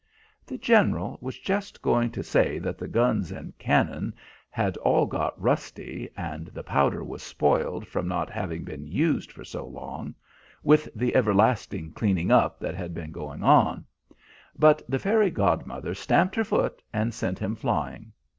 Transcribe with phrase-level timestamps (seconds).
[0.47, 4.15] The General was just going to say that the guns and cannon
[4.49, 9.43] had all got rusty, and the powder was spoiled from not having been used for
[9.45, 10.15] so long,
[10.63, 13.85] with the everlasting cleaning up that had been going on;
[14.57, 18.11] but the fairy godmother stamped her foot and sent him flying.